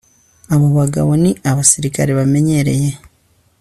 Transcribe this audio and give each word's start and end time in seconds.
Abo 0.53 0.67
bagabo 0.77 1.11
ni 1.21 1.31
abasirikare 1.49 2.11
bamenyereye 2.19 2.89